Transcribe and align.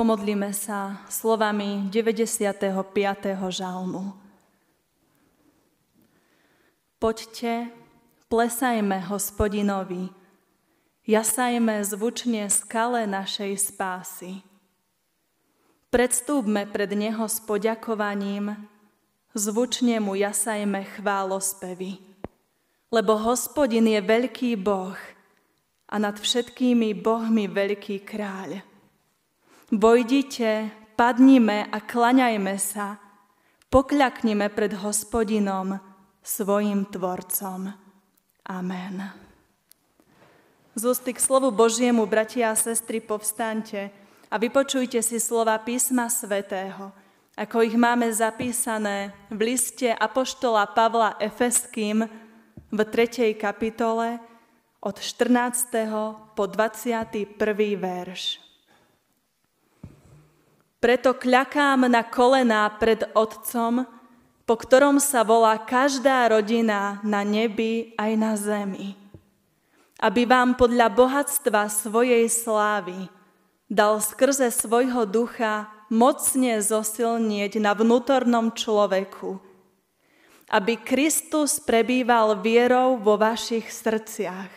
Pomodlíme 0.00 0.48
sa 0.56 1.04
slovami 1.12 1.92
95. 1.92 2.72
žalmu. 3.52 4.16
Poďte, 6.96 7.68
plesajme 8.32 8.96
hospodinovi, 9.12 10.08
jasajme 11.04 11.84
zvučne 11.84 12.48
skale 12.48 13.04
našej 13.04 13.52
spásy. 13.60 14.40
Predstúpme 15.92 16.64
pred 16.64 16.96
Neho 16.96 17.28
s 17.28 17.36
poďakovaním, 17.44 18.56
zvučne 19.36 20.00
Mu 20.00 20.16
jasajme 20.16 20.80
chválospevy. 20.96 22.00
Lebo 22.88 23.20
hospodin 23.20 23.84
je 23.84 24.00
veľký 24.00 24.56
Boh 24.64 24.96
a 25.92 25.94
nad 26.00 26.16
všetkými 26.16 26.96
bohmi 26.96 27.52
veľký 27.52 28.00
kráľ. 28.00 28.69
Vojdite, 29.70 30.66
padnime 30.98 31.62
a 31.70 31.78
klaňajme 31.78 32.58
sa, 32.58 32.98
pokľaknime 33.70 34.50
pred 34.50 34.74
hospodinom, 34.74 35.78
svojim 36.26 36.90
Tvorcom. 36.90 37.70
Amen. 38.50 38.96
Z 40.74 40.90
k 40.90 41.14
slovu 41.22 41.54
Božiemu, 41.54 42.02
bratia 42.10 42.50
a 42.50 42.58
sestry, 42.58 42.98
povstaňte 42.98 43.94
a 44.26 44.42
vypočujte 44.42 44.98
si 45.06 45.22
slova 45.22 45.54
písma 45.62 46.10
svätého, 46.10 46.90
ako 47.38 47.62
ich 47.62 47.78
máme 47.78 48.10
zapísané 48.10 49.14
v 49.30 49.54
liste 49.54 49.86
Apoštola 49.86 50.66
Pavla 50.66 51.14
Efeským 51.22 52.10
v 52.74 52.78
3. 52.82 53.38
kapitole 53.38 54.18
od 54.82 54.98
14. 54.98 56.34
po 56.34 56.44
21. 56.50 57.38
verš. 57.78 58.49
Preto 60.80 61.12
kľakám 61.12 61.84
na 61.92 62.00
kolená 62.00 62.64
pred 62.80 63.04
Otcom, 63.12 63.84
po 64.48 64.54
ktorom 64.56 64.96
sa 64.96 65.20
volá 65.20 65.60
každá 65.60 66.24
rodina 66.32 66.98
na 67.04 67.20
nebi 67.20 67.92
aj 68.00 68.12
na 68.16 68.32
zemi. 68.34 68.96
Aby 70.00 70.24
vám 70.24 70.56
podľa 70.56 70.88
bohatstva 70.88 71.68
svojej 71.68 72.24
slávy 72.32 73.12
dal 73.68 74.00
skrze 74.00 74.48
svojho 74.48 75.04
ducha 75.04 75.68
mocne 75.92 76.56
zosilnieť 76.64 77.60
na 77.60 77.76
vnútornom 77.76 78.48
človeku, 78.56 79.36
aby 80.48 80.80
Kristus 80.80 81.60
prebýval 81.60 82.40
vierou 82.40 82.96
vo 82.96 83.20
vašich 83.20 83.68
srdciach. 83.68 84.50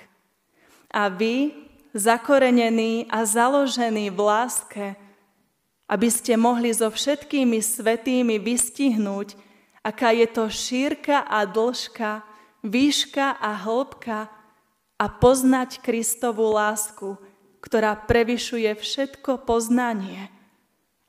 A 0.88 1.12
vy, 1.12 1.52
zakorenení 1.92 3.12
a 3.12 3.28
založení 3.28 4.08
v 4.08 4.20
láske, 4.24 4.86
aby 5.88 6.08
ste 6.08 6.40
mohli 6.40 6.72
so 6.72 6.90
všetkými 6.90 7.60
svetými 7.60 8.40
vystihnúť 8.40 9.44
aká 9.84 10.16
je 10.16 10.28
to 10.32 10.48
šírka 10.48 11.28
a 11.28 11.44
dĺžka, 11.44 12.24
výška 12.64 13.36
a 13.36 13.52
hĺbka 13.52 14.32
a 14.96 15.06
poznať 15.12 15.84
Kristovú 15.84 16.56
lásku, 16.56 17.20
ktorá 17.60 18.00
prevyšuje 18.00 18.72
všetko 18.80 19.44
poznanie, 19.44 20.32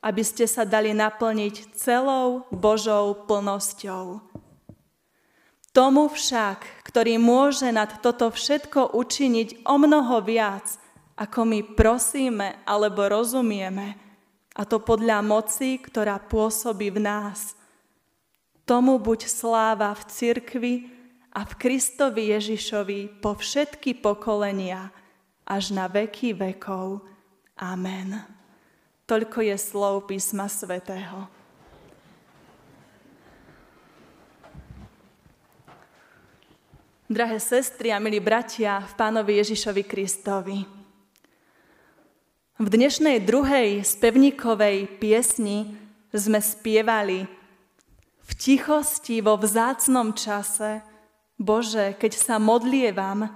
aby 0.03 0.21
ste 0.21 0.43
sa 0.45 0.67
dali 0.67 0.91
naplniť 0.91 1.71
celou 1.79 2.43
Božou 2.51 3.15
plnosťou. 3.25 4.19
Tomu 5.71 6.07
však, 6.07 6.87
ktorý 6.87 7.19
môže 7.19 7.67
nad 7.67 7.91
toto 7.99 8.31
všetko 8.31 8.95
učiniť 8.95 9.67
o 9.67 9.75
mnoho 9.75 10.23
viac, 10.23 10.79
ako 11.19 11.47
my 11.47 11.59
prosíme 11.75 12.63
alebo 12.63 13.07
rozumieme, 13.11 14.04
a 14.55 14.63
to 14.63 14.79
podľa 14.79 15.19
moci, 15.19 15.77
ktorá 15.77 16.17
pôsobí 16.17 16.89
v 16.95 17.03
nás– 17.03 17.39
Tomu 18.65 18.97
buď 18.97 19.29
sláva 19.29 19.93
v 19.93 20.03
cirkvi 20.09 20.73
a 21.29 21.45
v 21.45 21.53
Kristovi 21.53 22.33
Ježišovi 22.33 23.21
po 23.21 23.37
všetky 23.37 24.01
pokolenia 24.01 24.89
až 25.45 25.69
na 25.69 25.85
veky 25.85 26.33
vekov. 26.33 27.05
Amen. 27.61 28.25
Toľko 29.05 29.45
je 29.45 29.55
slov 29.61 30.09
písma 30.09 30.49
svätého. 30.49 31.29
Drahé 37.05 37.37
sestry 37.37 37.93
a 37.93 38.01
milí 38.01 38.17
bratia 38.17 38.81
v 38.81 38.93
Pánovi 38.97 39.37
Ježišovi 39.45 39.85
Kristovi. 39.85 40.74
V 42.55 42.71
dnešnej 42.71 43.19
druhej 43.19 43.83
spevníkovej 43.83 44.87
piesni 45.03 45.75
sme 46.15 46.39
spievali 46.39 47.27
v 48.23 48.31
tichosti, 48.31 49.19
vo 49.19 49.35
vzácnom 49.35 50.15
čase, 50.15 50.79
Bože, 51.35 51.99
keď 51.99 52.15
sa 52.15 52.39
modlievam, 52.39 53.27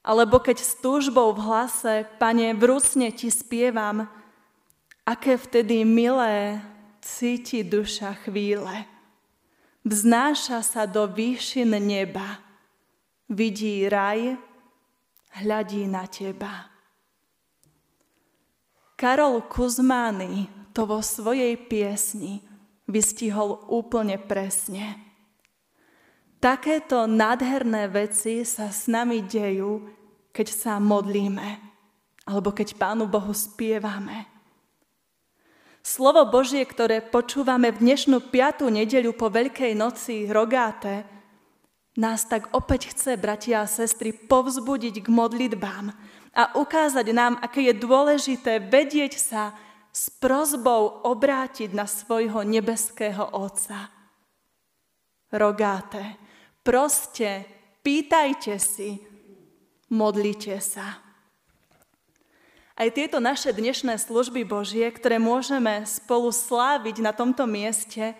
alebo 0.00 0.40
keď 0.40 0.64
s 0.64 0.80
túžbou 0.80 1.36
v 1.36 1.44
hlase, 1.44 2.08
Pane, 2.16 2.56
vrúcne 2.56 3.12
Ti 3.12 3.28
spievam, 3.28 4.08
aké 5.04 5.36
vtedy 5.36 5.84
milé 5.84 6.64
cíti 7.04 7.60
duša 7.60 8.16
chvíle. 8.24 8.88
Vznáša 9.84 10.64
sa 10.64 10.88
do 10.88 11.04
výšin 11.04 11.76
neba, 11.84 12.40
vidí 13.28 13.84
raj, 13.92 14.40
hľadí 15.36 15.84
na 15.84 16.08
Teba. 16.08 16.77
Karol 18.98 19.46
Kuzmány 19.46 20.50
to 20.74 20.82
vo 20.82 20.98
svojej 20.98 21.54
piesni 21.54 22.42
vystihol 22.90 23.62
úplne 23.70 24.18
presne. 24.18 24.98
Takéto 26.42 27.06
nádherné 27.06 27.86
veci 27.86 28.42
sa 28.42 28.74
s 28.74 28.90
nami 28.90 29.22
dejú, 29.22 29.86
keď 30.34 30.46
sa 30.50 30.72
modlíme 30.82 31.62
alebo 32.26 32.50
keď 32.50 32.74
Pánu 32.74 33.06
Bohu 33.06 33.30
spievame. 33.30 34.26
Slovo 35.80 36.26
Božie, 36.28 36.66
ktoré 36.66 37.00
počúvame 37.00 37.70
v 37.72 37.80
dnešnú 37.80 38.28
piatú 38.34 38.68
nedeľu 38.68 39.14
po 39.14 39.30
Veľkej 39.30 39.72
noci 39.78 40.26
rogáte, 40.28 41.06
nás 41.96 42.26
tak 42.26 42.50
opäť 42.50 42.92
chce, 42.92 43.16
bratia 43.16 43.62
a 43.62 43.70
sestry, 43.70 44.10
povzbudiť 44.10 45.00
k 45.00 45.08
modlitbám 45.08 45.94
a 46.36 46.56
ukázať 46.56 47.06
nám, 47.12 47.36
aké 47.40 47.68
je 47.68 47.74
dôležité 47.76 48.60
vedieť 48.62 49.16
sa, 49.16 49.56
s 49.98 50.14
prozbou 50.14 51.02
obrátiť 51.02 51.74
na 51.74 51.88
svojho 51.88 52.46
nebeského 52.46 53.34
Otca. 53.34 53.90
Rogáte, 55.34 56.16
proste, 56.62 57.44
pýtajte 57.82 58.62
si, 58.62 59.02
modlite 59.90 60.62
sa. 60.62 61.02
Aj 62.78 62.88
tieto 62.94 63.18
naše 63.18 63.50
dnešné 63.50 63.98
služby 63.98 64.46
Božie, 64.46 64.86
ktoré 64.94 65.18
môžeme 65.18 65.82
spolu 65.82 66.30
sláviť 66.30 67.02
na 67.02 67.10
tomto 67.10 67.42
mieste, 67.50 68.14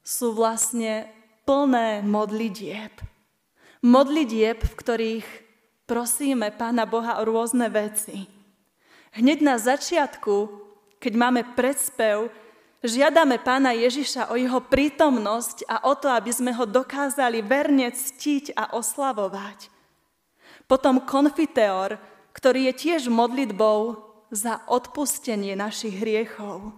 sú 0.00 0.32
vlastne 0.32 1.12
plné 1.44 2.00
modlitieb. 2.00 2.90
Modlitieb, 3.84 4.64
v 4.64 4.74
ktorých 4.80 5.28
prosíme 5.86 6.50
Pána 6.52 6.84
Boha 6.84 7.18
o 7.18 7.26
rôzne 7.26 7.70
veci. 7.70 8.26
Hneď 9.16 9.38
na 9.40 9.56
začiatku 9.56 10.66
keď 11.06 11.12
máme 11.14 11.42
predspev, 11.54 12.32
žiadame 12.80 13.38
pána 13.40 13.76
Ježiša 13.76 14.32
o 14.32 14.34
jeho 14.34 14.58
prítomnosť 14.58 15.68
a 15.68 15.86
o 15.86 15.94
to, 15.94 16.08
aby 16.08 16.32
sme 16.32 16.52
ho 16.56 16.64
dokázali 16.64 17.44
verne 17.44 17.92
ctiť 17.92 18.56
a 18.56 18.74
oslavovať. 18.74 19.68
Potom 20.66 21.04
konfiteor, 21.04 22.00
ktorý 22.34 22.72
je 22.72 22.74
tiež 22.74 23.02
modlitbou 23.06 24.02
za 24.34 24.66
odpustenie 24.66 25.54
našich 25.54 25.94
hriechov. 25.94 26.74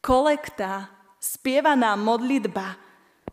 Kolekta, 0.00 0.88
spievaná 1.20 1.92
modlitba, 2.00 2.80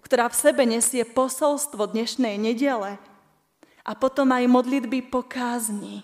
ktorá 0.04 0.28
v 0.28 0.36
sebe 0.36 0.68
nesie 0.68 1.08
posolstvo 1.08 1.96
dnešnej 1.96 2.36
nedele 2.36 3.00
a 3.88 3.96
potom 3.96 4.28
aj 4.36 4.44
modlitby 4.52 5.08
po 5.08 5.24
kázni. 5.24 6.04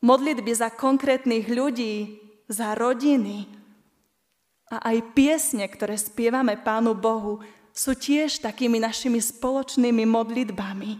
Modlitby 0.00 0.52
za 0.56 0.72
konkrétnych 0.72 1.44
ľudí, 1.52 2.16
za 2.48 2.72
rodiny. 2.72 3.44
A 4.72 4.80
aj 4.88 5.12
piesne, 5.12 5.68
ktoré 5.68 6.00
spievame 6.00 6.56
Pánu 6.56 6.96
Bohu, 6.96 7.44
sú 7.76 7.92
tiež 7.92 8.40
takými 8.40 8.80
našimi 8.80 9.20
spoločnými 9.20 10.08
modlitbami. 10.08 10.92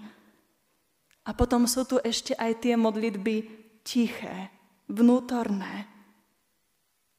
A 1.24 1.30
potom 1.32 1.64
sú 1.64 1.88
tu 1.88 1.96
ešte 2.04 2.36
aj 2.36 2.60
tie 2.60 2.76
modlitby 2.76 3.36
tiché, 3.80 4.52
vnútorné, 4.92 5.88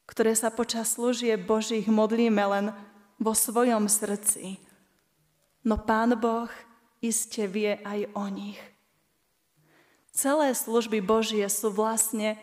ktoré 0.05 0.37
sa 0.37 0.53
počas 0.53 0.93
služieb 0.93 1.49
Božích 1.49 1.89
modlíme 1.89 2.43
len 2.45 2.65
vo 3.17 3.33
svojom 3.33 3.89
srdci. 3.89 4.61
No 5.65 5.81
Pán 5.81 6.13
Boh 6.21 6.51
iste 7.01 7.49
vie 7.49 7.81
aj 7.81 8.13
o 8.13 8.29
nich. 8.29 8.74
Celé 10.15 10.55
služby 10.55 11.03
Božie 11.03 11.43
sú 11.51 11.75
vlastne 11.75 12.39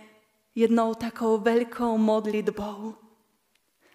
jednou 0.53 0.93
takou 0.93 1.41
veľkou 1.41 1.97
modlitbou. 1.97 3.01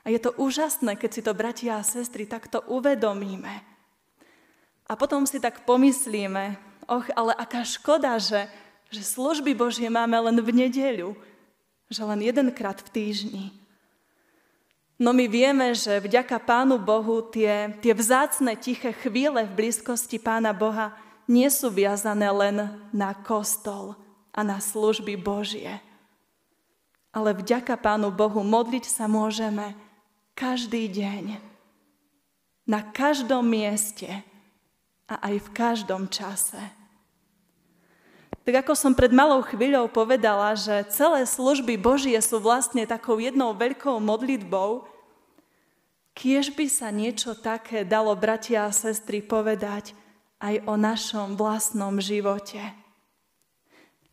A 0.01 0.07
je 0.09 0.17
to 0.17 0.33
úžasné, 0.33 0.97
keď 0.97 1.09
si 1.13 1.21
to 1.21 1.37
bratia 1.37 1.77
a 1.77 1.85
sestry 1.85 2.25
takto 2.25 2.65
uvedomíme. 2.65 3.53
A 4.89 4.97
potom 4.97 5.29
si 5.29 5.37
tak 5.37 5.61
pomyslíme, 5.61 6.57
och, 6.89 7.05
ale 7.13 7.37
aká 7.37 7.61
škoda, 7.61 8.17
že, 8.17 8.49
že 8.89 9.05
služby 9.05 9.53
Božie 9.53 9.93
máme 9.93 10.17
len 10.25 10.41
v 10.41 10.65
nedeľu, 10.65 11.13
že 11.85 12.01
len 12.01 12.25
jedenkrát 12.25 12.81
v 12.81 12.89
týždni. 12.89 13.45
No 14.97 15.13
my 15.13 15.29
vieme, 15.29 15.77
že 15.77 16.01
vďaka 16.01 16.41
Pánu 16.41 16.81
Bohu 16.81 17.21
tie, 17.21 17.77
tie 17.85 17.93
vzácne 17.93 18.57
tiché 18.57 18.89
chvíle 18.89 19.45
v 19.45 19.53
blízkosti 19.53 20.17
Pána 20.17 20.49
Boha 20.57 20.97
nie 21.27 21.51
sú 21.51 21.67
viazané 21.67 22.31
len 22.31 22.71
na 22.95 23.11
kostol 23.11 23.99
a 24.31 24.41
na 24.41 24.63
služby 24.63 25.19
Božie. 25.19 25.83
Ale 27.11 27.35
vďaka 27.35 27.75
Pánu 27.75 28.09
Bohu 28.09 28.41
modliť 28.41 28.87
sa 28.87 29.05
môžeme 29.11 29.75
každý 30.33 30.87
deň, 30.87 31.39
na 32.67 32.83
každom 32.83 33.47
mieste 33.47 34.07
a 35.07 35.15
aj 35.23 35.35
v 35.39 35.49
každom 35.55 36.11
čase. 36.11 36.59
Tak 38.47 38.63
ako 38.63 38.73
som 38.79 38.95
pred 38.95 39.11
malou 39.11 39.43
chvíľou 39.43 39.91
povedala, 39.91 40.55
že 40.55 40.87
celé 40.87 41.27
služby 41.27 41.75
Božie 41.75 42.15
sú 42.23 42.39
vlastne 42.39 42.87
takou 42.87 43.19
jednou 43.19 43.51
veľkou 43.51 43.99
modlitbou, 43.99 44.87
kiež 46.15 46.55
by 46.55 46.67
sa 46.71 46.87
niečo 46.87 47.35
také 47.35 47.83
dalo, 47.83 48.15
bratia 48.15 48.67
a 48.67 48.71
sestry, 48.71 49.19
povedať 49.19 49.91
aj 50.37 50.55
o 50.69 50.73
našom 50.77 51.33
vlastnom 51.33 51.97
živote. 51.97 52.61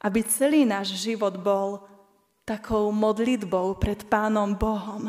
Aby 0.00 0.20
celý 0.24 0.68
náš 0.68 0.96
život 0.96 1.36
bol 1.40 1.84
takou 2.44 2.92
modlitbou 2.92 3.80
pred 3.80 4.04
Pánom 4.04 4.52
Bohom. 4.52 5.08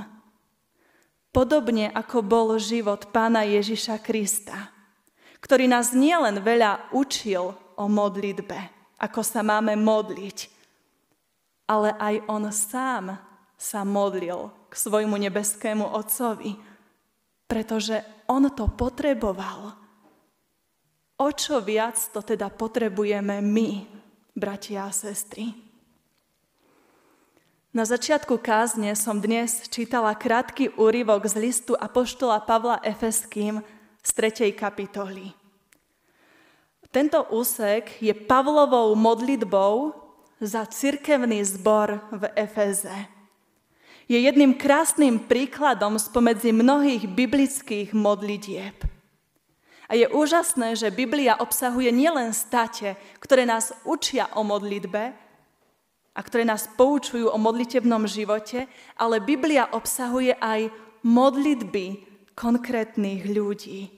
Podobne 1.35 1.91
ako 1.91 2.23
bol 2.23 2.55
život 2.55 3.11
pána 3.11 3.43
Ježiša 3.43 3.99
Krista, 3.99 4.71
ktorý 5.43 5.67
nás 5.67 5.91
nielen 5.91 6.39
veľa 6.39 6.95
učil 6.95 7.51
o 7.75 7.85
modlitbe, 7.91 8.55
ako 9.03 9.19
sa 9.19 9.43
máme 9.43 9.75
modliť, 9.75 10.37
ale 11.67 11.91
aj 11.99 12.15
on 12.31 12.43
sám 12.55 13.19
sa 13.59 13.83
modlil 13.83 14.47
k 14.71 14.73
svojmu 14.79 15.19
nebeskému 15.27 15.83
Otcovi, 15.91 16.55
pretože 17.51 17.99
on 18.31 18.47
to 18.55 18.71
potreboval. 18.71 19.84
O 21.15 21.31
čo 21.31 21.63
viac 21.63 21.95
to 22.11 22.19
teda 22.19 22.51
potrebujeme 22.51 23.39
my, 23.39 23.87
bratia 24.35 24.83
a 24.83 24.91
sestry? 24.91 25.55
Na 27.71 27.87
začiatku 27.87 28.35
kázne 28.43 28.91
som 28.99 29.23
dnes 29.23 29.63
čítala 29.71 30.11
krátky 30.11 30.75
úryvok 30.75 31.23
z 31.31 31.39
listu 31.39 31.71
Apoštola 31.71 32.43
Pavla 32.43 32.83
Efeským 32.83 33.63
z 34.03 34.09
3. 34.11 34.51
kapitoly. 34.51 35.31
Tento 36.91 37.23
úsek 37.31 37.95
je 38.03 38.11
Pavlovou 38.11 38.91
modlitbou 38.99 39.95
za 40.43 40.67
cirkevný 40.67 41.47
zbor 41.47 41.99
v 42.11 42.27
Efeze. 42.35 43.07
Je 44.11 44.19
jedným 44.19 44.51
krásnym 44.51 45.15
príkladom 45.15 45.95
spomedzi 45.95 46.51
mnohých 46.51 47.07
biblických 47.07 47.95
modlitieb. 47.95 48.94
A 49.85 49.93
je 49.93 50.09
úžasné, 50.09 50.73
že 50.73 50.89
Biblia 50.89 51.37
obsahuje 51.37 51.93
nielen 51.93 52.33
state, 52.33 52.97
ktoré 53.21 53.45
nás 53.45 53.69
učia 53.85 54.29
o 54.33 54.41
modlitbe, 54.41 55.25
a 56.15 56.19
ktoré 56.23 56.47
nás 56.47 56.71
poučujú 56.79 57.27
o 57.27 57.37
modlitebnom 57.37 58.07
živote, 58.07 58.71
ale 58.95 59.19
Biblia 59.19 59.67
obsahuje 59.75 60.31
aj 60.39 60.71
modlitby 61.03 62.07
konkrétnych 62.33 63.27
ľudí. 63.27 63.91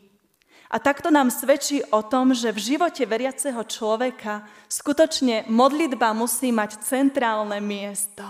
A 0.68 0.84
takto 0.84 1.08
nám 1.08 1.32
svedčí 1.32 1.80
o 1.96 2.04
tom, 2.04 2.36
že 2.36 2.52
v 2.52 2.76
živote 2.76 3.08
veriaceho 3.08 3.64
človeka 3.64 4.44
skutočne 4.68 5.48
modlitba 5.48 6.12
musí 6.12 6.52
mať 6.52 6.84
centrálne 6.84 7.64
miesto. 7.64 8.26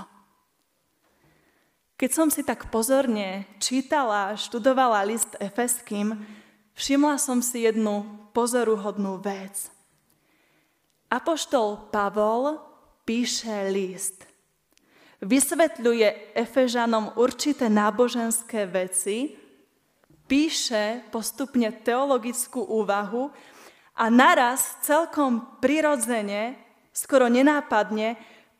Keď 1.98 2.12
som 2.13 2.30
si 2.30 2.45
tak 2.45 2.69
pozorne 2.69 3.50
čítala 3.57 4.30
a 4.30 4.38
študovala 4.38 5.01
list 5.10 5.33
Efeským, 5.42 6.13
všimla 6.77 7.18
som 7.18 7.41
si 7.41 7.65
jednu 7.65 8.06
pozoruhodnú 8.38 9.18
vec. 9.18 9.74
Apoštol 11.09 11.89
Pavol 11.89 12.62
píše 13.01 13.74
list. 13.74 14.27
Vysvetľuje 15.18 16.38
Efežanom 16.38 17.18
určité 17.18 17.74
náboženské 17.74 18.69
veci, 18.69 19.33
píše 20.29 21.01
postupne 21.09 21.74
teologickú 21.74 22.62
úvahu 22.62 23.33
a 23.97 24.06
naraz 24.13 24.77
celkom 24.85 25.57
prirodzene, 25.57 26.59
skoro 26.94 27.25
nenápadne, 27.31 28.19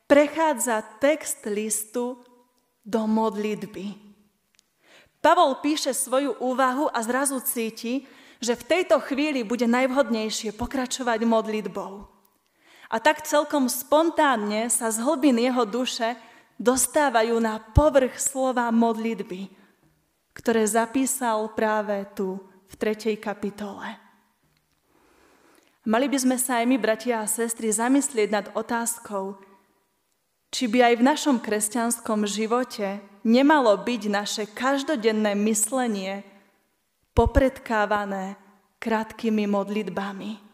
prechádza 0.10 0.82
text 0.98 1.46
listu 1.46 2.18
do 2.82 3.06
modlitby. 3.06 4.07
Pavol 5.22 5.60
píše 5.60 5.92
svoju 5.92 6.38
úvahu 6.38 6.88
a 6.94 7.00
zrazu 7.02 7.42
cíti, 7.42 8.06
že 8.38 8.54
v 8.54 8.68
tejto 8.68 9.02
chvíli 9.02 9.42
bude 9.42 9.66
najvhodnejšie 9.66 10.54
pokračovať 10.54 11.20
modlitbou. 11.26 12.06
A 12.88 12.96
tak 13.04 13.26
celkom 13.26 13.68
spontánne 13.68 14.72
sa 14.72 14.88
z 14.94 15.04
hlbin 15.04 15.36
jeho 15.42 15.68
duše 15.68 16.16
dostávajú 16.56 17.36
na 17.42 17.60
povrch 17.60 18.16
slova 18.22 18.70
modlitby, 18.72 19.52
ktoré 20.32 20.64
zapísal 20.70 21.52
práve 21.58 22.06
tu 22.14 22.38
v 22.70 22.74
3. 22.78 23.18
kapitole. 23.18 23.98
Mali 25.88 26.12
by 26.12 26.18
sme 26.20 26.38
sa 26.38 26.60
aj 26.60 26.66
my, 26.68 26.78
bratia 26.78 27.24
a 27.24 27.32
sestry, 27.32 27.72
zamyslieť 27.72 28.30
nad 28.30 28.46
otázkou, 28.52 29.40
či 30.58 30.66
by 30.66 30.90
aj 30.90 30.94
v 30.98 31.06
našom 31.06 31.38
kresťanskom 31.38 32.26
živote 32.26 32.98
nemalo 33.22 33.78
byť 33.78 34.02
naše 34.10 34.44
každodenné 34.50 35.38
myslenie 35.38 36.26
popredkávané 37.14 38.42
krátkými 38.82 39.46
modlitbami 39.46 40.48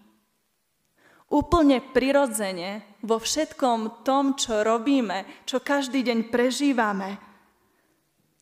úplne 1.33 1.81
prirodzene 1.81 3.01
vo 3.01 3.17
všetkom 3.17 4.05
tom, 4.05 4.38
čo 4.38 4.61
robíme, 4.61 5.44
čo 5.50 5.65
každý 5.65 6.05
deň 6.05 6.29
prežívame. 6.29 7.17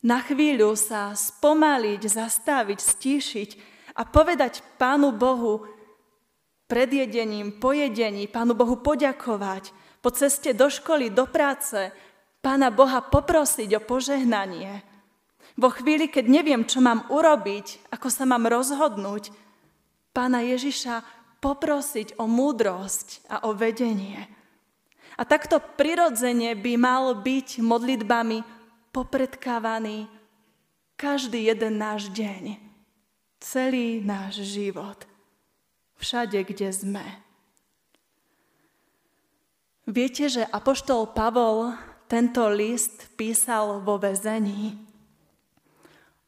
Na 0.04 0.20
chvíľu 0.20 0.76
sa 0.76 1.16
spomaliť, 1.16 2.04
zastaviť, 2.04 2.78
stíšiť 2.78 3.50
a 3.96 4.04
povedať 4.04 4.60
Pánu 4.76 5.16
Bohu 5.16 5.64
pred 6.68 6.92
jedením, 6.92 7.56
po 7.56 7.72
jedení, 7.72 8.28
Pánu 8.28 8.52
Bohu 8.52 8.76
poďakovať, 8.76 9.72
po 10.02 10.10
ceste 10.10 10.50
do 10.52 10.66
školy, 10.66 11.14
do 11.14 11.24
práce, 11.30 11.94
Pána 12.42 12.74
Boha 12.74 12.98
poprosiť 12.98 13.78
o 13.78 13.80
požehnanie. 13.86 14.82
Vo 15.54 15.70
chvíli, 15.70 16.10
keď 16.10 16.26
neviem, 16.26 16.66
čo 16.66 16.82
mám 16.82 17.06
urobiť, 17.06 17.86
ako 17.94 18.10
sa 18.10 18.26
mám 18.26 18.50
rozhodnúť, 18.50 19.30
Pána 20.10 20.42
Ježiša 20.42 21.06
poprosiť 21.38 22.18
o 22.18 22.26
múdrosť 22.26 23.30
a 23.30 23.46
o 23.46 23.54
vedenie. 23.54 24.26
A 25.14 25.22
takto 25.22 25.62
prirodzene 25.62 26.58
by 26.58 26.74
mal 26.74 27.14
byť 27.14 27.62
modlitbami 27.62 28.42
popredkávaný 28.90 30.10
každý 30.98 31.46
jeden 31.46 31.78
náš 31.78 32.10
deň, 32.10 32.58
celý 33.38 34.02
náš 34.02 34.42
život, 34.46 35.06
všade, 35.98 36.42
kde 36.42 36.68
sme. 36.74 37.06
Viete, 39.92 40.24
že 40.32 40.48
Apoštol 40.48 41.12
Pavol 41.12 41.76
tento 42.08 42.48
list 42.48 43.12
písal 43.12 43.84
vo 43.84 44.00
väzení. 44.00 44.80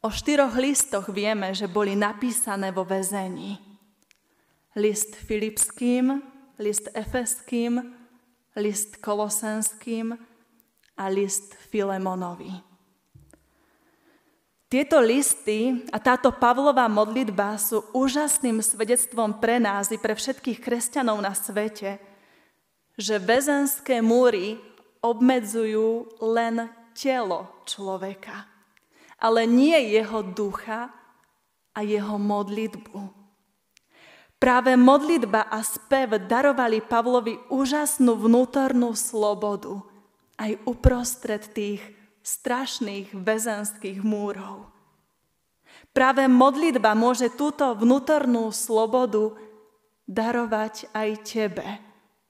O 0.05 0.13
štyroch 0.13 0.53
listoch 0.61 1.09
vieme, 1.09 1.57
že 1.57 1.65
boli 1.65 1.97
napísané 1.97 2.69
vo 2.69 2.85
väzení 2.85 3.57
list 4.77 5.15
Filipským, 5.17 6.21
list 6.59 6.91
Efeským, 6.93 7.95
list 8.59 9.01
Kolosenským 9.01 10.19
a 10.99 11.05
list 11.09 11.55
Filemonovi. 11.71 12.53
Tieto 14.69 14.99
listy 14.99 15.87
a 15.95 16.03
táto 16.03 16.35
Pavlová 16.35 16.91
modlitba 16.91 17.55
sú 17.57 17.87
úžasným 17.95 18.59
svedectvom 18.59 19.39
pre 19.39 19.63
nás 19.63 19.95
i 19.95 19.97
pre 19.97 20.19
všetkých 20.19 20.59
kresťanov 20.59 21.23
na 21.23 21.31
svete, 21.31 22.03
že 22.95 23.19
väzenské 23.19 23.99
múry 23.99 24.59
obmedzujú 25.03 26.21
len 26.23 26.71
telo 26.95 27.51
človeka, 27.67 28.47
ale 29.19 29.45
nie 29.45 29.77
jeho 29.93 30.23
ducha 30.23 30.95
a 31.75 31.81
jeho 31.83 32.17
modlitbu. 32.17 33.25
Práve 34.39 34.77
modlitba 34.77 35.49
a 35.49 35.65
spev 35.65 36.21
darovali 36.29 36.85
Pavlovi 36.85 37.41
úžasnú 37.49 38.15
vnútornú 38.19 38.93
slobodu 38.93 39.81
aj 40.37 40.61
uprostred 40.69 41.41
tých 41.55 41.81
strašných 42.21 43.13
väzenských 43.15 44.05
múrov. 44.05 44.69
Práve 45.95 46.27
modlitba 46.27 46.93
môže 46.93 47.31
túto 47.33 47.71
vnútornú 47.73 48.51
slobodu 48.51 49.33
darovať 50.05 50.91
aj 50.93 51.09
tebe, 51.25 51.67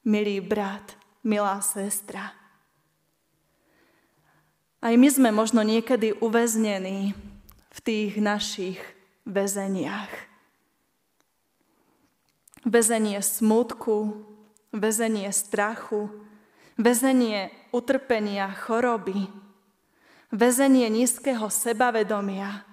milý 0.04 0.40
brat, 0.44 0.94
milá 1.24 1.58
sestra. 1.64 2.36
Aj 4.84 4.92
my 4.92 5.08
sme 5.08 5.32
možno 5.32 5.64
niekedy 5.64 6.12
uväznení 6.20 7.16
v 7.72 7.78
tých 7.80 8.20
našich 8.20 8.78
väzeniach. 9.24 10.12
Väzenie 12.68 13.24
smutku, 13.24 14.28
väzenie 14.76 15.32
strachu, 15.32 16.12
väzenie 16.76 17.48
utrpenia, 17.72 18.52
choroby, 18.52 19.28
väzenie 20.28 20.92
nízkeho 20.92 21.48
sebavedomia. 21.48 22.68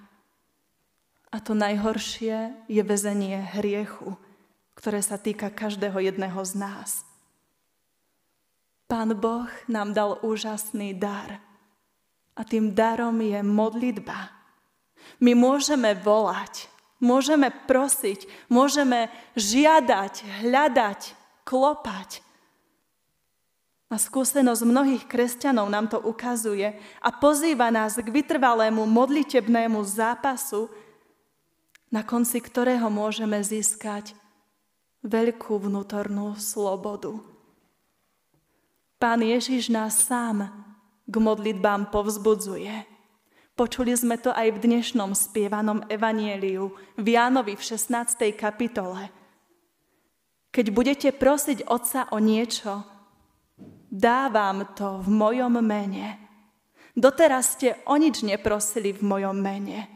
A 1.31 1.37
to 1.39 1.55
najhoršie 1.55 2.67
je 2.67 2.83
väzenie 2.83 3.39
hriechu, 3.55 4.19
ktoré 4.75 4.99
sa 4.99 5.15
týka 5.15 5.47
každého 5.47 5.95
jedného 6.03 6.43
z 6.43 6.53
nás. 6.59 7.10
Pán 8.91 9.15
Boh 9.15 9.47
nám 9.71 9.95
dal 9.95 10.19
úžasný 10.19 10.91
dar– 10.99 11.39
a 12.35 12.41
tým 12.41 12.71
darom 12.71 13.19
je 13.19 13.39
modlitba. 13.43 14.31
My 15.21 15.35
môžeme 15.35 15.93
volať, 15.93 16.71
môžeme 16.97 17.51
prosiť, 17.69 18.25
môžeme 18.47 19.11
žiadať, 19.37 20.41
hľadať, 20.41 21.01
klopať. 21.43 22.25
A 23.91 23.99
skúsenosť 23.99 24.63
mnohých 24.63 25.03
kresťanov 25.03 25.67
nám 25.67 25.91
to 25.91 25.99
ukazuje 25.99 26.79
a 27.03 27.09
pozýva 27.11 27.67
nás 27.69 27.99
k 27.99 28.07
vytrvalému 28.07 28.87
modlitebnému 28.87 29.83
zápasu, 29.83 30.71
na 31.91 32.01
konci 32.01 32.39
ktorého 32.39 32.87
môžeme 32.87 33.37
získať 33.43 34.15
veľkú 35.03 35.67
vnútornú 35.67 36.39
slobodu. 36.39 37.30
Pán 39.01 39.25
Ježiš 39.25 39.73
nás 39.73 39.97
sám 39.97 40.45
k 41.09 41.15
modlitbám 41.17 41.89
povzbudzuje. 41.89 42.85
Počuli 43.57 43.97
sme 43.97 44.21
to 44.21 44.29
aj 44.29 44.53
v 44.53 44.61
dnešnom 44.61 45.17
spievanom 45.17 45.81
evanieliu 45.89 46.69
v 47.01 47.17
Jánovi 47.17 47.57
v 47.57 47.65
16. 47.65 48.29
kapitole. 48.37 49.09
Keď 50.53 50.65
budete 50.69 51.09
prosiť 51.17 51.65
Otca 51.65 52.13
o 52.13 52.21
niečo, 52.21 52.85
dávam 53.89 54.69
to 54.77 55.01
v 55.01 55.09
mojom 55.09 55.57
mene. 55.65 56.21
Doteraz 56.93 57.57
ste 57.57 57.81
o 57.89 57.97
nič 57.97 58.21
neprosili 58.21 58.93
v 58.93 59.01
mojom 59.01 59.33
mene. 59.33 59.89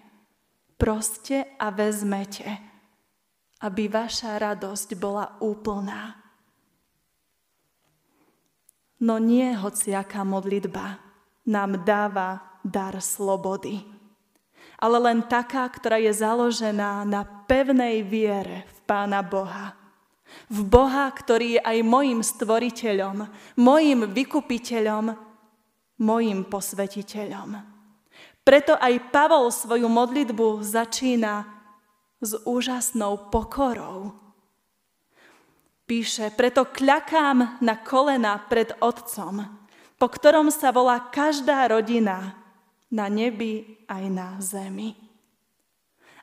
Proste 0.81 1.53
a 1.61 1.69
vezmete, 1.69 2.49
aby 3.61 3.85
vaša 3.85 4.41
radosť 4.41 4.97
bola 4.97 5.37
úplná. 5.45 6.24
No 9.05 9.21
nie 9.21 9.53
hociaká 9.53 10.25
modlitba 10.25 10.97
nám 11.45 11.85
dáva 11.85 12.41
dar 12.65 12.97
slobody, 12.97 13.85
ale 14.81 14.97
len 14.97 15.21
taká, 15.29 15.69
ktorá 15.69 16.01
je 16.01 16.09
založená 16.09 17.05
na 17.05 17.21
pevnej 17.45 18.01
viere 18.01 18.65
v 18.65 18.77
Pána 18.89 19.21
Boha. 19.21 19.77
V 20.49 20.65
Boha, 20.65 21.05
ktorý 21.13 21.61
je 21.61 21.61
aj 21.61 21.77
mojim 21.85 22.25
stvoriteľom, 22.25 23.29
mojim 23.61 24.09
vykupiteľom, 24.09 25.13
mojim 26.01 26.41
posvetiteľom. 26.49 27.61
Preto 28.41 28.73
aj 28.73 29.13
Pavol 29.13 29.53
svoju 29.53 29.85
modlitbu 29.85 30.65
začína 30.65 31.45
s 32.25 32.33
úžasnou 32.41 33.29
pokorou 33.29 34.24
Píše, 35.85 36.33
preto 36.33 36.65
kľakám 36.65 37.61
na 37.61 37.77
kolena 37.77 38.41
pred 38.49 38.73
Otcom, 38.81 39.45
po 40.01 40.07
ktorom 40.09 40.49
sa 40.49 40.73
volá 40.73 40.97
každá 41.13 41.69
rodina 41.69 42.33
na 42.89 43.05
nebi 43.05 43.85
aj 43.85 44.03
na 44.09 44.33
zemi. 44.41 44.97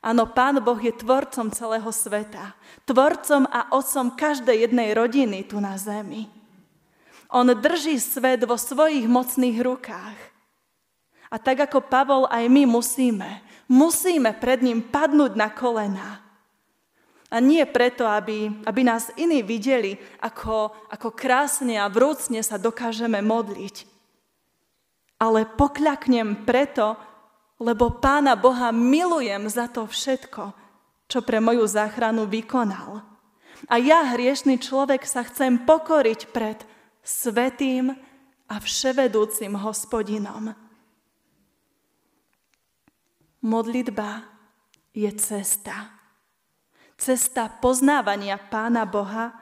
Áno, 0.03 0.27
Pán 0.27 0.59
Boh 0.59 0.75
je 0.75 0.91
tvorcom 0.91 1.47
celého 1.47 1.87
sveta, 1.95 2.59
tvorcom 2.83 3.47
a 3.47 3.71
otcom 3.71 4.19
každej 4.19 4.67
jednej 4.67 4.91
rodiny 4.91 5.47
tu 5.47 5.63
na 5.63 5.79
zemi. 5.79 6.27
On 7.31 7.47
drží 7.47 7.95
svet 8.03 8.43
vo 8.43 8.59
svojich 8.59 9.07
mocných 9.07 9.63
rukách. 9.63 10.19
A 11.31 11.39
tak 11.39 11.63
ako 11.71 11.87
Pavol, 11.87 12.27
aj 12.27 12.51
my 12.51 12.67
musíme, 12.67 13.39
musíme 13.71 14.35
pred 14.35 14.59
ním 14.59 14.83
padnúť 14.83 15.39
na 15.39 15.47
kolená 15.47 16.22
a 17.33 17.41
nie 17.41 17.65
preto, 17.65 18.05
aby, 18.05 18.53
aby 18.61 18.81
nás 18.85 19.09
iní 19.17 19.41
videli, 19.41 19.97
ako, 20.21 20.69
ako 20.93 21.09
krásne 21.17 21.81
a 21.81 21.89
vrúcne 21.89 22.45
sa 22.45 22.61
dokážeme 22.61 23.25
modliť. 23.25 23.89
Ale 25.17 25.49
pokľaknem 25.49 26.45
preto, 26.45 26.93
lebo 27.57 27.97
Pána 27.97 28.37
Boha 28.37 28.69
milujem 28.69 29.49
za 29.49 29.65
to 29.65 29.89
všetko, 29.89 30.53
čo 31.09 31.25
pre 31.25 31.41
moju 31.41 31.65
záchranu 31.65 32.29
vykonal. 32.29 33.01
A 33.65 33.81
ja, 33.81 34.13
hriešný 34.13 34.61
človek, 34.61 35.01
sa 35.09 35.25
chcem 35.25 35.57
pokoriť 35.65 36.29
pred 36.29 36.61
svetým 37.01 37.97
a 38.45 38.55
vševedúcim 38.61 39.57
hospodinom. 39.57 40.53
Modlitba 43.41 44.21
je 44.93 45.09
cesta 45.17 46.02
cesta 46.97 47.49
poznávania 47.49 48.37
Pána 48.37 48.85
Boha, 48.85 49.33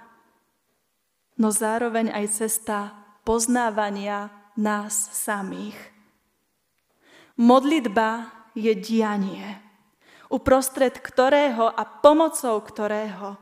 no 1.37 1.49
zároveň 1.49 2.11
aj 2.11 2.25
cesta 2.31 2.93
poznávania 3.23 4.29
nás 4.57 4.93
samých. 5.13 5.77
Modlitba 7.39 8.29
je 8.53 8.75
dianie, 8.75 9.57
uprostred 10.29 10.99
ktorého 10.99 11.71
a 11.71 11.83
pomocou 11.87 12.59
ktorého 12.61 13.39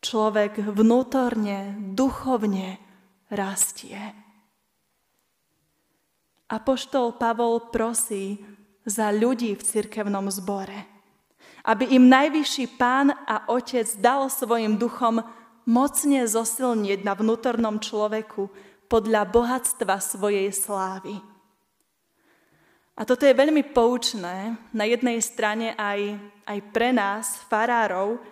človek 0.00 0.60
vnútorne, 0.72 1.76
duchovne 1.92 2.78
rastie. 3.32 3.98
Apoštol 6.48 7.16
Pavol 7.16 7.72
prosí 7.72 8.38
za 8.84 9.08
ľudí 9.08 9.56
v 9.56 9.62
cirkevnom 9.64 10.28
zbore– 10.28 10.88
aby 11.64 11.96
im 11.96 12.12
najvyšší 12.12 12.76
pán 12.76 13.16
a 13.24 13.48
otec 13.48 13.88
dal 13.96 14.28
svojim 14.28 14.76
duchom 14.76 15.24
mocne 15.64 16.20
zosilnieť 16.28 17.00
na 17.00 17.16
vnútornom 17.16 17.80
človeku 17.80 18.52
podľa 18.92 19.24
bohatstva 19.32 19.96
svojej 19.96 20.52
slávy. 20.52 21.16
A 22.94 23.02
toto 23.02 23.26
je 23.26 23.34
veľmi 23.34 23.74
poučné 23.74 24.54
na 24.70 24.84
jednej 24.86 25.18
strane 25.18 25.74
aj, 25.74 26.14
aj 26.46 26.58
pre 26.70 26.94
nás, 26.94 27.42
farárov, 27.50 28.22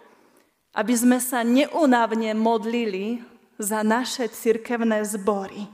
aby 0.76 0.94
sme 0.94 1.18
sa 1.18 1.42
neunavne 1.42 2.30
modlili 2.36 3.24
za 3.58 3.82
naše 3.82 4.30
cirkevné 4.30 5.02
zbory. 5.08 5.66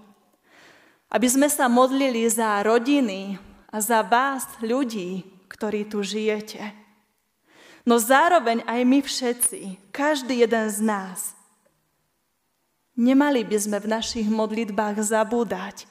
Aby 1.12 1.28
sme 1.28 1.48
sa 1.52 1.68
modlili 1.68 2.24
za 2.32 2.64
rodiny 2.64 3.36
a 3.68 3.76
za 3.82 4.00
vás, 4.00 4.46
ľudí, 4.64 5.26
ktorí 5.52 5.84
tu 5.84 6.00
žijete. 6.00 6.77
No 7.88 7.96
zároveň 7.96 8.60
aj 8.68 8.80
my 8.84 9.00
všetci, 9.00 9.60
každý 9.88 10.44
jeden 10.44 10.68
z 10.68 10.84
nás, 10.84 11.32
nemali 12.92 13.40
by 13.48 13.56
sme 13.56 13.80
v 13.80 13.88
našich 13.88 14.28
modlitbách 14.28 15.00
zabúdať 15.00 15.88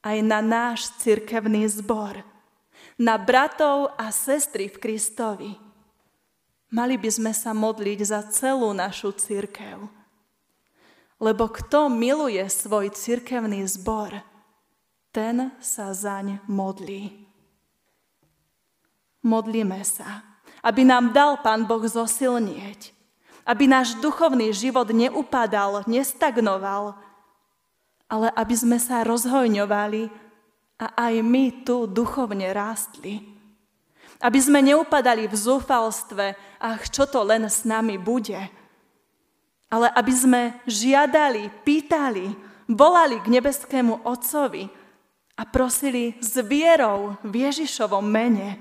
aj 0.00 0.16
na 0.24 0.40
náš 0.40 0.88
cirkevný 0.96 1.68
zbor, 1.68 2.24
na 2.96 3.20
bratov 3.20 3.92
a 4.00 4.08
sestry 4.08 4.72
v 4.72 4.80
Kristovi. 4.80 5.52
Mali 6.72 6.96
by 6.96 7.10
sme 7.12 7.32
sa 7.36 7.52
modliť 7.52 8.00
za 8.00 8.24
celú 8.32 8.72
našu 8.72 9.12
cirkev. 9.12 9.92
Lebo 11.20 11.52
kto 11.52 11.92
miluje 11.92 12.40
svoj 12.48 12.96
cirkevný 12.96 13.60
zbor, 13.68 14.24
ten 15.12 15.52
sa 15.60 15.92
zaň 15.92 16.40
modlí. 16.48 17.28
Modlíme 19.20 19.84
sa 19.84 20.35
aby 20.62 20.82
nám 20.84 21.12
dal 21.12 21.40
Pán 21.40 21.64
Boh 21.64 21.82
zosilnieť, 21.84 22.92
aby 23.46 23.64
náš 23.68 23.98
duchovný 23.98 24.50
život 24.50 24.88
neupadal, 24.90 25.84
nestagnoval, 25.86 26.96
ale 28.06 28.30
aby 28.34 28.54
sme 28.54 28.78
sa 28.78 29.02
rozhojňovali 29.02 30.26
a 30.76 30.86
aj 31.08 31.14
my 31.24 31.64
tu 31.64 31.88
duchovne 31.88 32.52
rástli. 32.52 33.22
Aby 34.20 34.40
sme 34.40 34.64
neupadali 34.64 35.28
v 35.28 35.36
zúfalstve, 35.36 36.26
ach, 36.60 36.82
čo 36.88 37.04
to 37.04 37.20
len 37.20 37.44
s 37.48 37.68
nami 37.68 38.00
bude. 38.00 38.38
Ale 39.68 39.92
aby 39.92 40.12
sme 40.14 40.42
žiadali, 40.64 41.52
pýtali, 41.66 42.32
volali 42.70 43.20
k 43.20 43.26
nebeskému 43.28 44.08
Otcovi 44.08 44.70
a 45.36 45.42
prosili 45.44 46.16
s 46.22 46.38
vierou 46.40 47.18
v 47.20 47.44
Ježišovom 47.44 48.04
mene, 48.06 48.56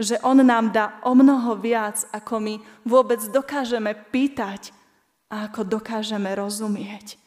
že 0.00 0.16
On 0.24 0.40
nám 0.40 0.72
dá 0.72 0.96
o 1.04 1.12
mnoho 1.12 1.60
viac, 1.60 2.08
ako 2.08 2.40
my 2.40 2.54
vôbec 2.88 3.20
dokážeme 3.28 3.92
pýtať 4.08 4.72
a 5.28 5.52
ako 5.52 5.76
dokážeme 5.78 6.32
rozumieť. 6.32 7.20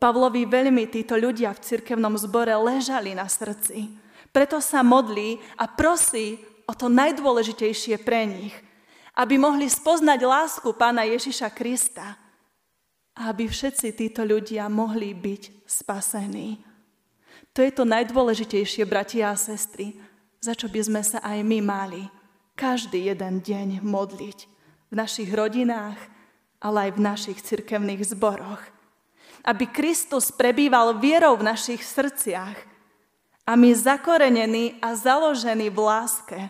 Pavlovi 0.00 0.48
veľmi 0.48 0.88
títo 0.88 1.20
ľudia 1.20 1.52
v 1.52 1.60
cirkevnom 1.60 2.16
zbore 2.16 2.54
ležali 2.56 3.12
na 3.12 3.28
srdci. 3.28 3.92
Preto 4.32 4.62
sa 4.64 4.80
modlí 4.80 5.36
a 5.60 5.68
prosí 5.68 6.40
o 6.64 6.72
to 6.72 6.88
najdôležitejšie 6.88 8.00
pre 8.00 8.24
nich, 8.24 8.54
aby 9.18 9.36
mohli 9.36 9.66
spoznať 9.66 10.20
lásku 10.22 10.68
pána 10.78 11.04
Ježiša 11.04 11.50
Krista 11.50 12.14
a 13.18 13.34
aby 13.34 13.50
všetci 13.50 13.92
títo 13.98 14.22
ľudia 14.22 14.70
mohli 14.70 15.10
byť 15.12 15.66
spasení. 15.66 16.62
To 17.50 17.66
je 17.66 17.72
to 17.74 17.82
najdôležitejšie, 17.82 18.86
bratia 18.86 19.34
a 19.34 19.36
sestry, 19.36 19.98
za 20.38 20.54
čo 20.54 20.70
by 20.70 20.80
sme 20.82 21.02
sa 21.02 21.18
aj 21.22 21.38
my 21.42 21.58
mali 21.62 22.02
každý 22.58 23.10
jeden 23.10 23.38
deň 23.42 23.82
modliť 23.86 24.38
v 24.90 24.94
našich 24.94 25.30
rodinách, 25.30 25.98
ale 26.58 26.90
aj 26.90 26.90
v 26.98 27.00
našich 27.00 27.38
cirkevných 27.42 28.02
zboroch. 28.02 28.62
Aby 29.46 29.70
Kristus 29.70 30.34
prebýval 30.34 30.98
vierou 30.98 31.38
v 31.38 31.46
našich 31.46 31.86
srdciach 31.86 32.58
a 33.46 33.52
my 33.54 33.70
zakorenení 33.72 34.76
a 34.82 34.98
založení 34.98 35.70
v 35.70 35.78
láske, 35.78 36.40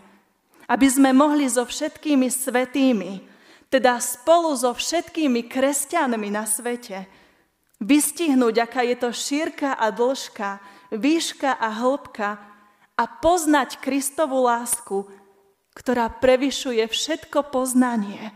aby 0.65 0.87
sme 0.89 1.13
mohli 1.13 1.45
so 1.45 1.65
všetkými 1.65 2.29
svetými, 2.29 3.21
teda 3.69 4.01
spolu 4.01 4.49
so 4.57 4.73
všetkými 4.73 5.45
kresťanmi 5.45 6.29
na 6.33 6.49
svete, 6.49 7.05
vystihnúť, 7.77 8.65
aká 8.65 8.81
je 8.81 8.97
to 8.97 9.09
šírka 9.13 9.77
a 9.77 9.93
dĺžka, 9.93 10.57
výška 10.89 11.53
a 11.53 11.69
hĺbka 11.69 12.48
a 12.99 13.07
poznať 13.07 13.79
Kristovu 13.79 14.43
lásku, 14.43 15.07
ktorá 15.71 16.11
prevyšuje 16.11 16.83
všetko 16.83 17.47
poznanie, 17.47 18.35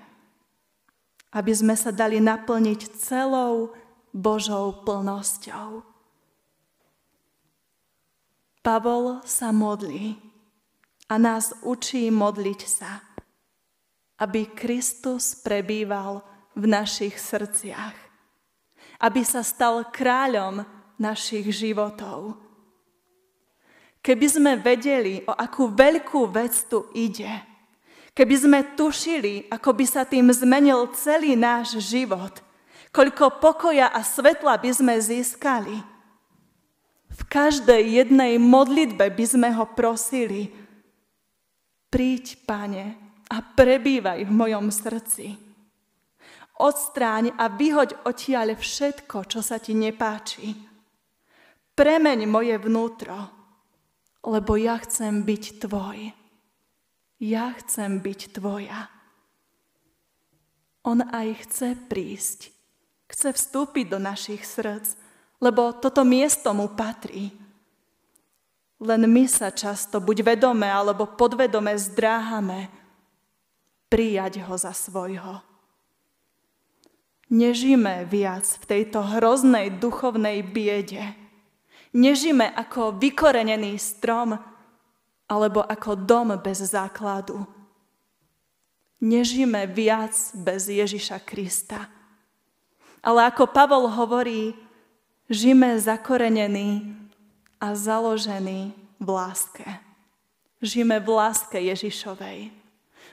aby 1.35 1.51
sme 1.51 1.75
sa 1.75 1.91
dali 1.91 2.23
naplniť 2.23 2.95
celou 2.95 3.75
Božou 4.15 4.87
plnosťou. 4.87 5.83
Pavol 8.63 9.19
sa 9.27 9.51
modlí 9.51 10.15
a 11.11 11.19
nás 11.19 11.51
učí 11.67 12.07
modliť 12.07 12.61
sa, 12.63 13.03
aby 14.23 14.47
Kristus 14.55 15.35
prebýval 15.35 16.23
v 16.55 16.71
našich 16.71 17.19
srdciach, 17.19 17.97
aby 19.03 19.21
sa 19.27 19.43
stal 19.43 19.91
kráľom 19.91 20.63
našich 20.95 21.51
životov. 21.51 22.42
Keby 24.03 24.27
sme 24.27 24.51
vedeli, 24.59 25.23
o 25.23 25.31
akú 25.31 25.71
veľkú 25.71 26.27
vec 26.27 26.51
tu 26.67 26.91
ide, 26.91 27.31
keby 28.11 28.35
sme 28.35 28.59
tušili, 28.75 29.47
ako 29.47 29.69
by 29.71 29.85
sa 29.87 30.03
tým 30.03 30.27
zmenil 30.35 30.91
celý 30.91 31.39
náš 31.39 31.79
život, 31.79 32.43
koľko 32.91 33.39
pokoja 33.39 33.87
a 33.87 34.03
svetla 34.03 34.59
by 34.59 34.71
sme 34.75 34.93
získali, 34.99 35.79
v 37.13 37.21
každej 37.31 38.03
jednej 38.03 38.35
modlitbe 38.35 39.07
by 39.07 39.25
sme 39.25 39.49
ho 39.55 39.63
prosili– 39.71 40.49
Príď, 41.93 42.41
Pane, 42.49 42.97
a 43.29 43.37
prebývaj 43.53 44.25
v 44.25 44.31
mojom 44.33 44.73
srdci. 44.73 45.37
Odstráň 46.57 47.37
a 47.37 47.53
vyhoď 47.53 48.09
odtiaľ 48.09 48.57
všetko, 48.57 49.29
čo 49.29 49.45
sa 49.45 49.61
ti 49.61 49.77
nepáči. 49.77 50.57
Premeň 51.77 52.25
moje 52.25 52.57
vnútro, 52.57 53.42
lebo 54.23 54.55
ja 54.55 54.79
chcem 54.79 55.27
byť 55.27 55.43
tvoj. 55.67 56.15
Ja 57.19 57.55
chcem 57.59 57.99
byť 57.99 58.35
tvoja. 58.39 58.87
On 60.83 60.99
aj 60.99 61.47
chce 61.47 61.79
prísť. 61.87 62.51
Chce 63.07 63.29
vstúpiť 63.35 63.93
do 63.93 63.99
našich 64.01 64.43
srdc, 64.43 64.95
lebo 65.39 65.75
toto 65.75 66.03
miesto 66.03 66.51
mu 66.51 66.71
patrí. 66.71 67.31
Len 68.83 69.07
my 69.07 69.23
sa 69.31 69.53
často, 69.53 70.03
buď 70.03 70.35
vedome 70.35 70.67
alebo 70.67 71.07
podvedome, 71.07 71.71
zdráhame 71.79 72.67
prijať 73.87 74.43
ho 74.43 74.55
za 74.57 74.73
svojho. 74.73 75.39
Nežíme 77.31 78.09
viac 78.09 78.43
v 78.43 78.63
tejto 78.65 79.05
hroznej 79.05 79.69
duchovnej 79.77 80.43
biede. 80.43 81.22
Nežíme 81.93 82.49
ako 82.57 82.97
vykorenený 82.97 83.77
strom 83.77 84.33
alebo 85.29 85.61
ako 85.61 85.93
dom 85.93 86.33
bez 86.41 86.61
základu. 86.73 87.45
Nežíme 89.03 89.67
viac 89.69 90.15
bez 90.33 90.71
Ježiša 90.71 91.21
Krista. 91.21 91.91
Ale 93.03 93.27
ako 93.27 93.51
Pavol 93.51 93.91
hovorí, 93.91 94.55
žime 95.27 95.75
zakorenení 95.75 96.95
a 97.59 97.75
založený 97.75 98.71
v 98.99 99.07
láske. 99.11 99.67
Žijeme 100.63 101.03
v 101.03 101.09
láske 101.11 101.59
Ježišovej. 101.59 102.55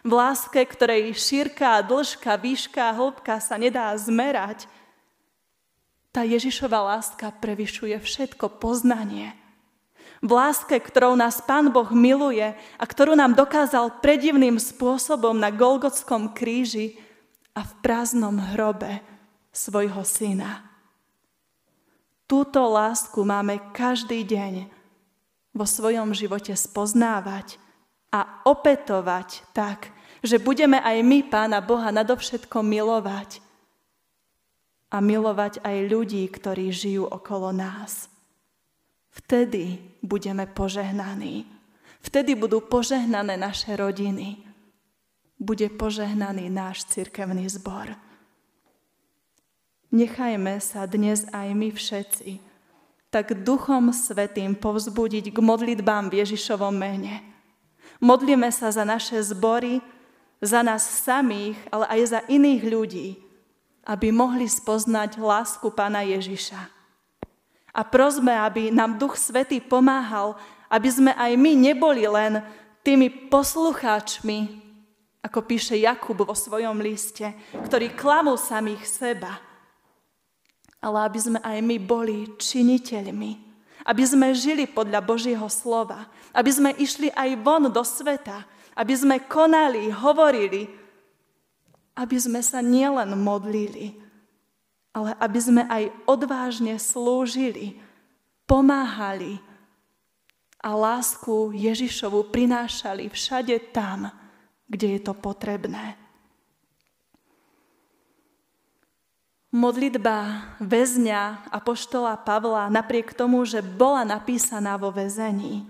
V 0.00 0.12
láske, 0.14 0.62
ktorej 0.62 1.12
šírka, 1.18 1.82
dĺžka, 1.82 2.38
výška, 2.38 2.94
hĺbka 2.94 3.42
sa 3.42 3.58
nedá 3.58 3.90
zmerať. 3.98 4.70
Tá 6.10 6.26
Ježišova 6.26 6.90
láska 6.90 7.30
prevyšuje 7.30 7.94
všetko 8.02 8.58
poznanie. 8.58 9.30
V 10.20 10.30
láske, 10.34 10.74
ktorou 10.76 11.14
nás 11.14 11.38
Pán 11.38 11.70
Boh 11.70 11.86
miluje 11.94 12.50
a 12.52 12.84
ktorú 12.84 13.14
nám 13.14 13.38
dokázal 13.38 14.02
predivným 14.02 14.58
spôsobom 14.58 15.38
na 15.38 15.54
Golgotskom 15.54 16.34
kríži 16.34 16.98
a 17.54 17.62
v 17.62 17.72
prázdnom 17.78 18.36
hrobe 18.52 19.00
svojho 19.54 20.02
syna. 20.02 20.66
Túto 22.26 22.62
lásku 22.66 23.22
máme 23.22 23.58
každý 23.70 24.26
deň 24.26 24.66
vo 25.54 25.66
svojom 25.66 26.10
živote 26.14 26.54
spoznávať 26.58 27.58
a 28.10 28.42
opetovať 28.46 29.46
tak, 29.54 29.94
že 30.26 30.42
budeme 30.42 30.82
aj 30.82 31.06
my 31.06 31.18
Pána 31.26 31.62
Boha 31.62 31.94
nadovšetko 31.94 32.66
milovať 32.66 33.49
a 34.90 34.98
milovať 34.98 35.62
aj 35.62 35.76
ľudí, 35.86 36.26
ktorí 36.26 36.74
žijú 36.74 37.06
okolo 37.06 37.54
nás. 37.54 38.10
Vtedy 39.10 39.78
budeme 40.02 40.46
požehnaní. 40.50 41.46
Vtedy 42.02 42.34
budú 42.34 42.58
požehnané 42.60 43.38
naše 43.38 43.74
rodiny. 43.78 44.42
Bude 45.38 45.70
požehnaný 45.72 46.50
náš 46.50 46.84
cirkevný 46.90 47.48
zbor. 47.48 47.94
Nechajme 49.90 50.58
sa 50.62 50.86
dnes 50.86 51.26
aj 51.30 51.48
my 51.54 51.68
všetci 51.74 52.50
tak 53.10 53.42
Duchom 53.42 53.90
Svetým 53.90 54.54
povzbudiť 54.54 55.34
k 55.34 55.38
modlitbám 55.42 56.14
v 56.14 56.22
Ježišovom 56.22 56.70
mene. 56.70 57.26
Modlíme 57.98 58.48
sa 58.54 58.70
za 58.70 58.86
naše 58.86 59.18
zbory, 59.20 59.82
za 60.38 60.62
nás 60.62 60.86
samých, 60.86 61.58
ale 61.74 61.90
aj 61.90 62.00
za 62.06 62.20
iných 62.30 62.62
ľudí, 62.64 63.08
aby 63.84 64.12
mohli 64.12 64.46
spoznať 64.48 65.16
lásku 65.20 65.66
Pána 65.72 66.04
Ježiša. 66.04 66.60
A 67.70 67.80
prosme, 67.86 68.34
aby 68.34 68.74
nám 68.74 68.98
Duch 68.98 69.14
Svetý 69.14 69.62
pomáhal, 69.62 70.34
aby 70.66 70.88
sme 70.90 71.12
aj 71.14 71.32
my 71.38 71.52
neboli 71.54 72.04
len 72.06 72.42
tými 72.82 73.30
poslucháčmi, 73.30 74.60
ako 75.20 75.38
píše 75.44 75.76
Jakub 75.76 76.16
vo 76.24 76.34
svojom 76.34 76.80
liste, 76.80 77.30
ktorí 77.52 77.92
klamú 77.92 78.34
samých 78.40 78.82
seba, 78.88 79.36
ale 80.80 80.98
aby 81.04 81.18
sme 81.20 81.38
aj 81.44 81.58
my 81.60 81.76
boli 81.76 82.24
činiteľmi. 82.40 83.52
Aby 83.84 84.04
sme 84.04 84.32
žili 84.32 84.64
podľa 84.64 85.00
Božieho 85.04 85.48
slova. 85.48 86.08
Aby 86.32 86.50
sme 86.52 86.70
išli 86.76 87.12
aj 87.12 87.36
von 87.40 87.68
do 87.68 87.84
sveta. 87.84 88.44
Aby 88.72 88.96
sme 88.96 89.16
konali, 89.28 89.92
hovorili. 89.92 90.68
Aby 91.94 92.16
sme 92.18 92.40
sa 92.40 92.62
nielen 92.62 93.14
modlili, 93.18 93.98
ale 94.90 95.14
aby 95.18 95.38
sme 95.38 95.62
aj 95.66 95.90
odvážne 96.06 96.74
slúžili, 96.78 97.78
pomáhali 98.46 99.38
a 100.60 100.74
lásku 100.74 101.54
Ježišovu 101.56 102.28
prinášali 102.28 103.08
všade 103.08 103.72
tam, 103.72 104.10
kde 104.68 104.98
je 104.98 105.00
to 105.00 105.14
potrebné. 105.16 105.96
Modlitba 109.50 110.46
väzňa 110.62 111.50
poštola 111.66 112.14
Pavla 112.22 112.70
napriek 112.70 113.10
tomu, 113.18 113.42
že 113.42 113.58
bola 113.58 114.06
napísaná 114.06 114.78
vo 114.78 114.94
väzení, 114.94 115.66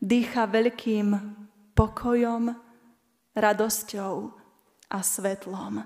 dýcha 0.00 0.48
veľkým 0.48 1.36
pokojom, 1.76 2.56
radosťou 3.36 4.32
a 4.90 5.02
svetlom. 5.02 5.82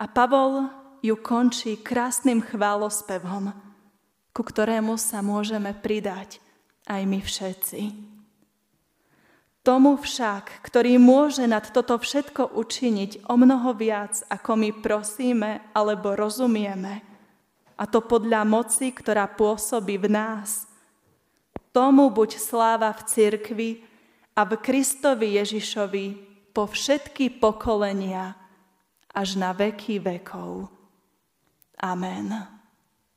A 0.00 0.04
Pavol 0.08 0.68
ju 1.00 1.16
končí 1.20 1.80
krásnym 1.80 2.44
chválospevom, 2.44 3.52
ku 4.30 4.42
ktorému 4.44 4.96
sa 5.00 5.20
môžeme 5.20 5.72
pridať 5.76 6.40
aj 6.88 7.02
my 7.04 7.20
všetci. 7.20 7.82
Tomu 9.60 10.00
však, 10.00 10.64
ktorý 10.64 10.96
môže 10.96 11.44
nad 11.44 11.68
toto 11.68 12.00
všetko 12.00 12.56
učiniť 12.56 13.28
o 13.28 13.36
mnoho 13.36 13.76
viac, 13.76 14.24
ako 14.32 14.56
my 14.56 14.70
prosíme 14.80 15.60
alebo 15.76 16.16
rozumieme, 16.16 17.04
a 17.80 17.88
to 17.88 18.04
podľa 18.04 18.44
moci, 18.44 18.92
ktorá 18.92 19.24
pôsobí 19.24 19.96
v 19.96 20.12
nás, 20.12 20.68
tomu 21.72 22.12
buď 22.12 22.36
sláva 22.36 22.92
v 22.92 23.02
cirkvi 23.08 23.70
a 24.36 24.44
v 24.44 24.60
Kristovi 24.60 25.40
Ježišovi 25.40 26.29
po 26.50 26.66
všetky 26.66 27.40
pokolenia 27.42 28.36
až 29.10 29.38
na 29.38 29.50
veky 29.50 29.98
vekov. 29.98 30.70
Amen. 31.80 32.59